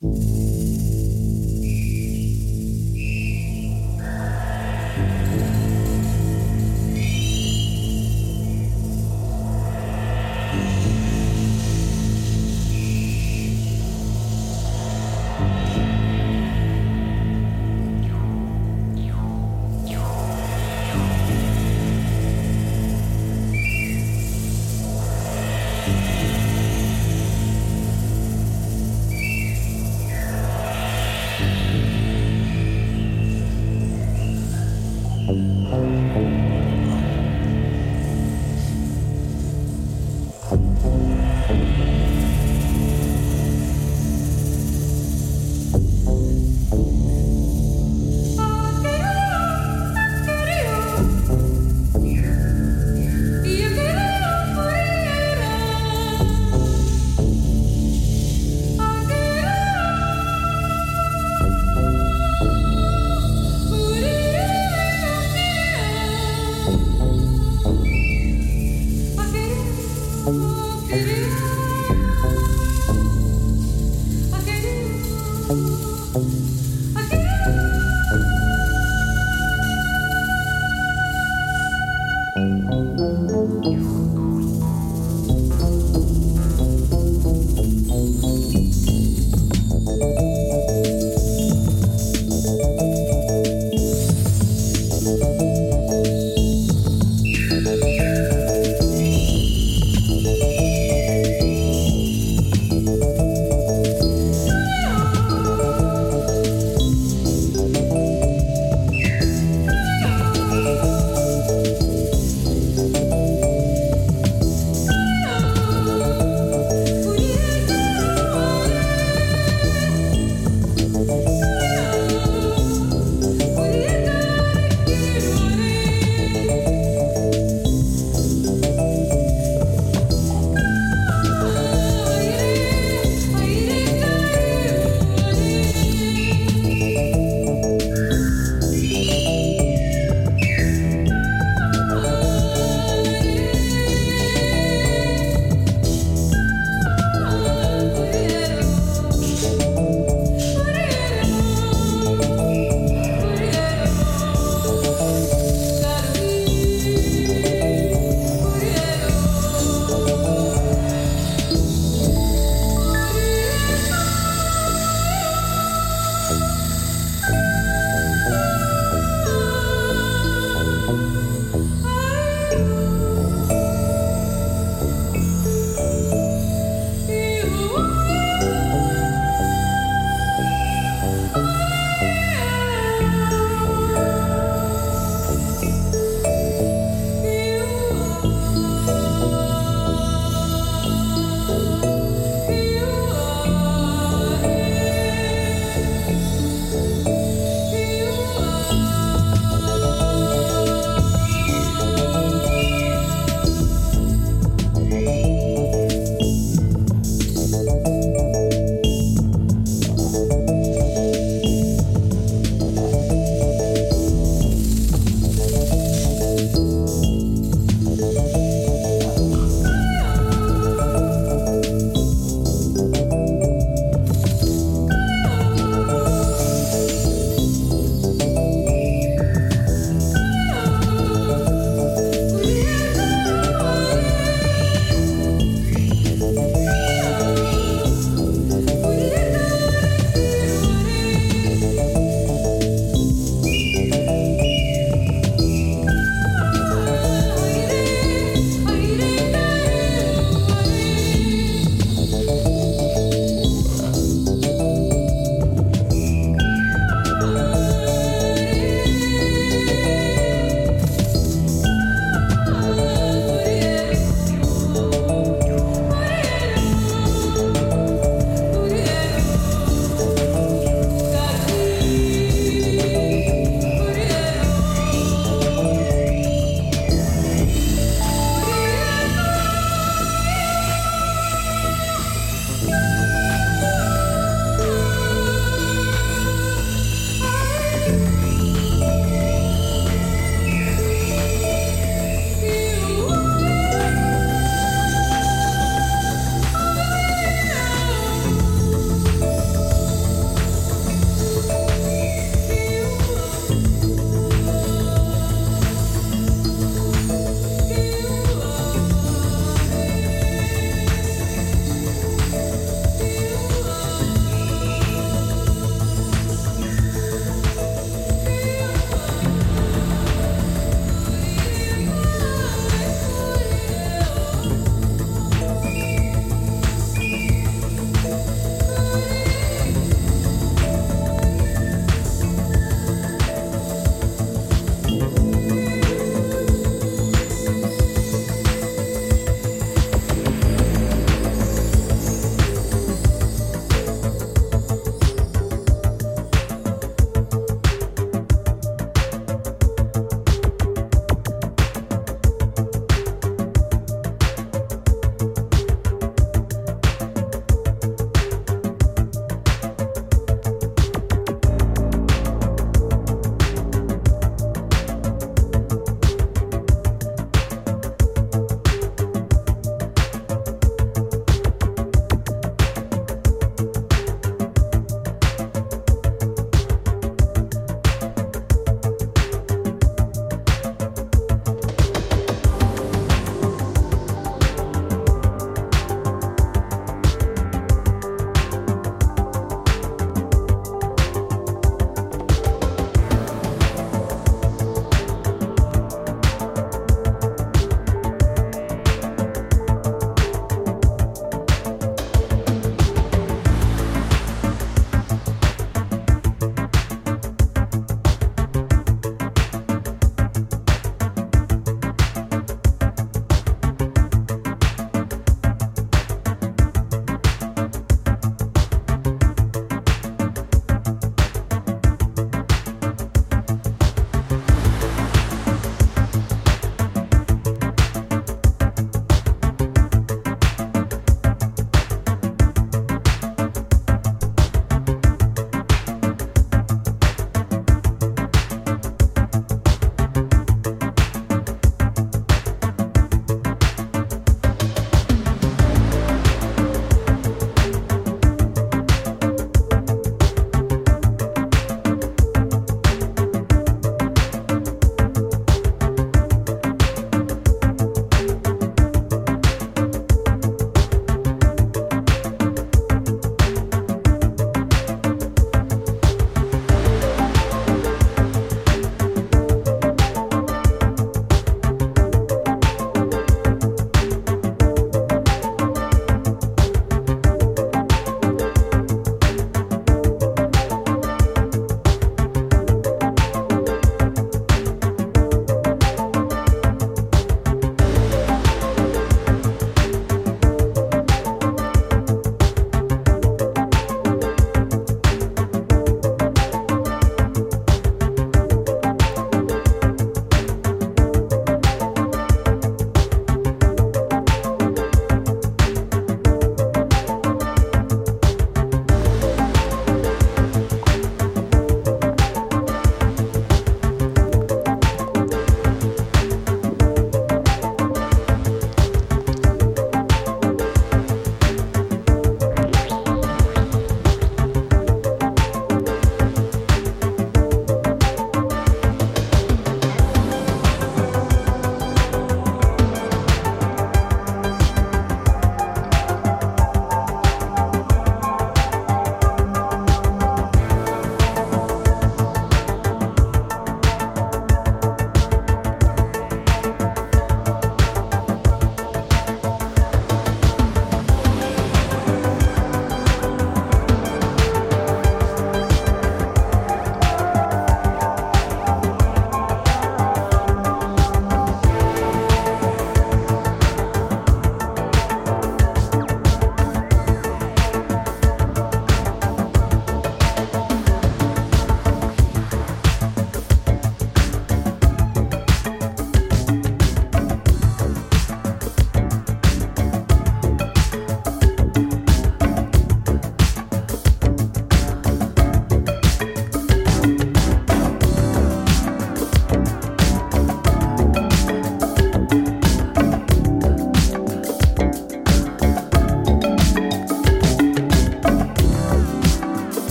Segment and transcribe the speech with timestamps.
[0.00, 0.37] you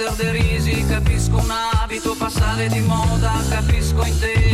[0.00, 4.47] essere derisi, capisco un abito passare di moda, capisco in te.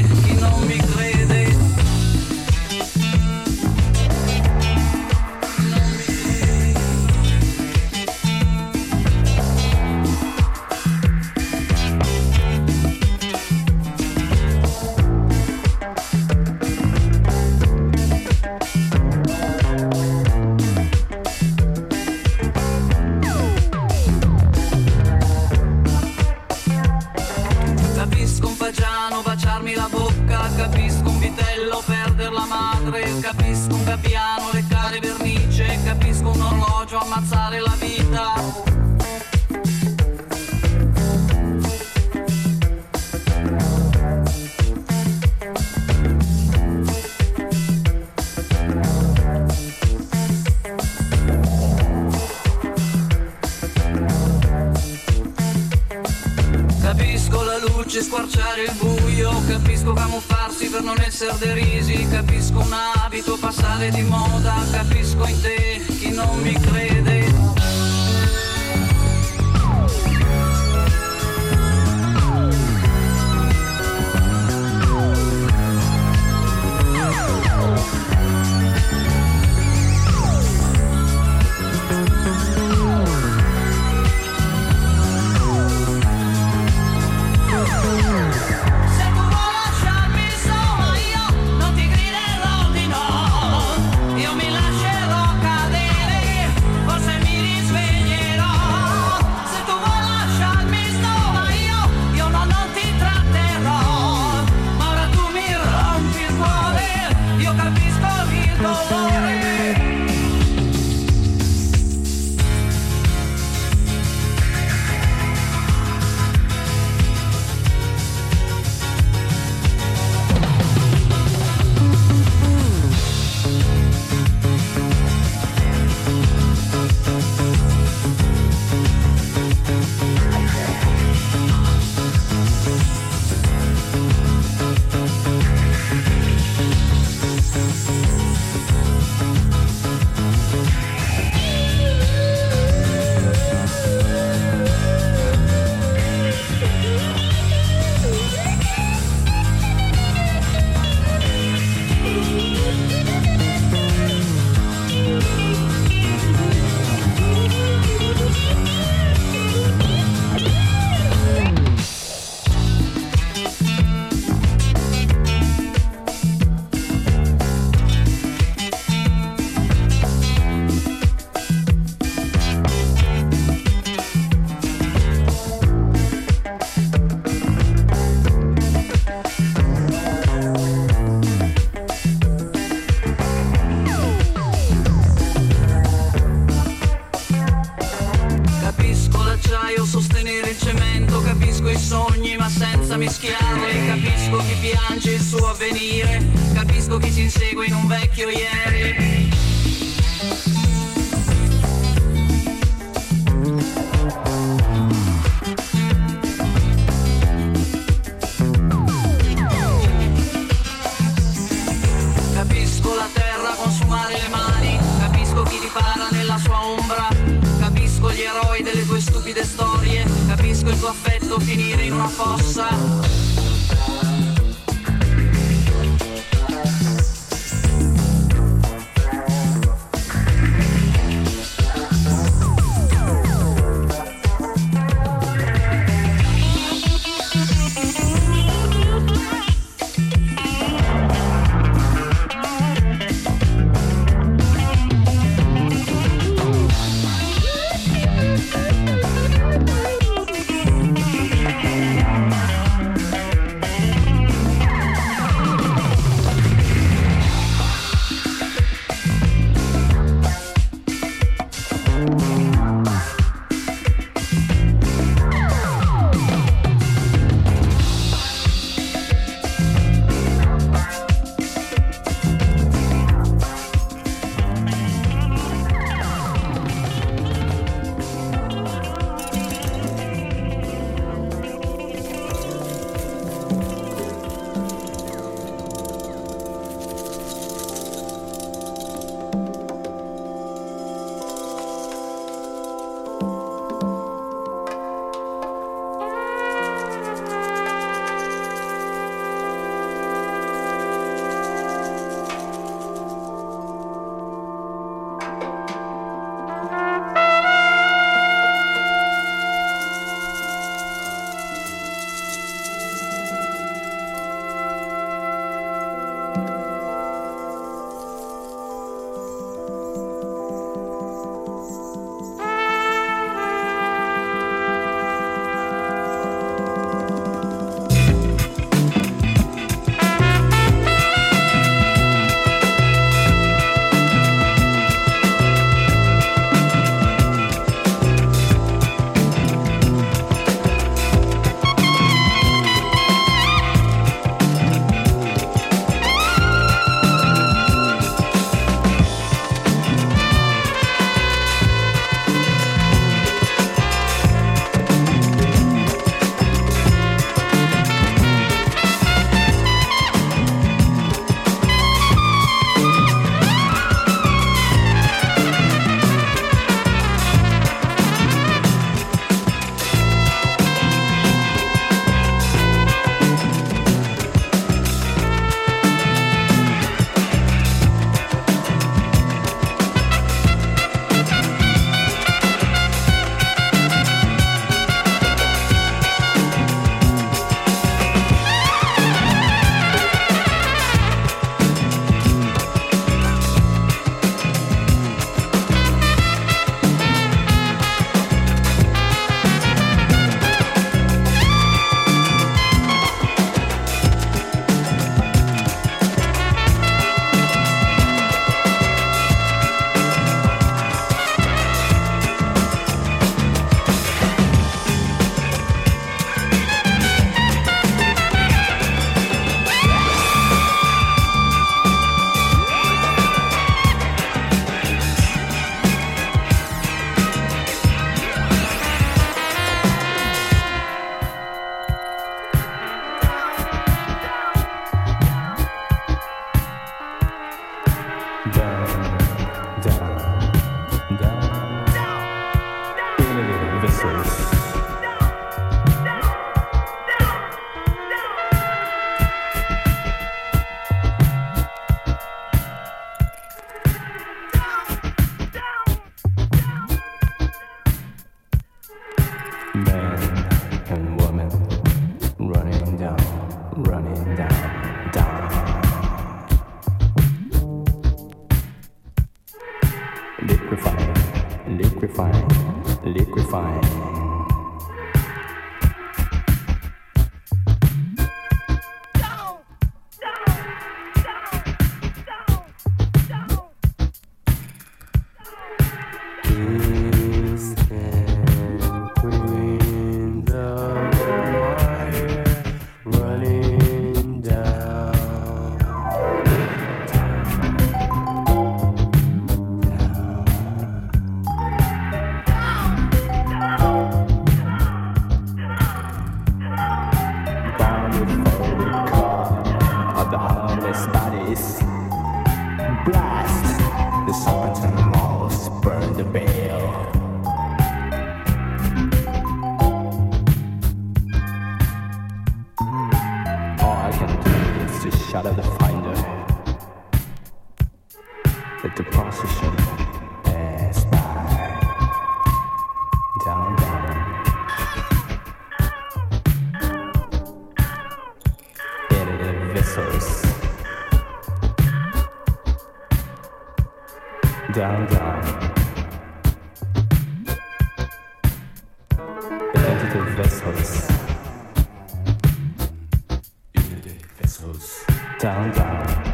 [555.38, 556.33] Down, down.